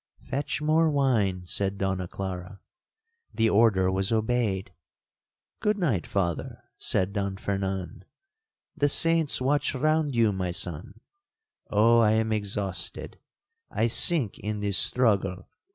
[0.19, 9.39] '—'Fetch more wine,' said Donna Clara.—The order was obeyed.—'Good night, Father,' said Don Fernan.—'The saints
[9.39, 11.01] watch round you, my son!
[11.69, 15.47] Oh I am exhausted!—I sink in this struggle!